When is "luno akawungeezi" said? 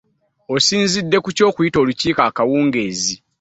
2.21-3.15